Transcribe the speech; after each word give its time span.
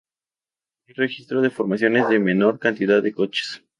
No 0.01 0.85
hay 0.87 0.93
registros 0.95 1.43
de 1.43 1.51
formaciones 1.51 2.09
de 2.09 2.17
menor 2.17 2.57
cantidad 2.57 3.03
de 3.03 3.13
coches. 3.13 3.63